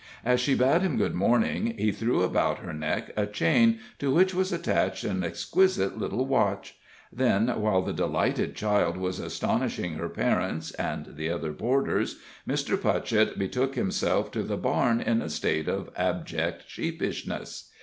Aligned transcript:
As 0.25 0.39
she 0.39 0.55
bade 0.55 0.81
him 0.81 0.97
good 0.97 1.13
morning, 1.13 1.75
he 1.77 1.91
threw 1.91 2.23
about 2.23 2.57
her 2.57 2.73
neck 2.73 3.11
a 3.15 3.27
chain, 3.27 3.77
to 3.99 4.11
which 4.11 4.33
was 4.33 4.51
attached 4.51 5.03
an 5.03 5.23
exquisite 5.23 5.95
little 5.99 6.25
watch; 6.25 6.75
then, 7.13 7.47
while 7.61 7.83
the 7.83 7.93
delighted 7.93 8.55
child 8.55 8.97
was 8.97 9.19
astonishing 9.19 9.93
her 9.93 10.09
parents 10.09 10.71
and 10.71 11.15
the 11.17 11.29
other 11.29 11.51
boarders, 11.51 12.17
Mr. 12.49 12.75
Putchett 12.81 13.37
betook 13.37 13.75
himself 13.75 14.31
to 14.31 14.41
the 14.41 14.57
barn 14.57 15.01
in 15.01 15.21
a 15.21 15.29
state 15.29 15.67
of 15.67 15.91
abject 15.95 16.63
sheepishness. 16.65 17.69